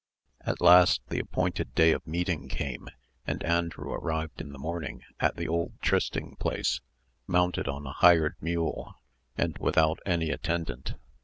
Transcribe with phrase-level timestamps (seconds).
[0.43, 2.89] At last the appointed day of meeting came,
[3.27, 6.81] and Andrew arrived in the morning at the old trysting place,
[7.27, 8.95] mounted on a hired mule,
[9.37, 10.95] and without any attendant.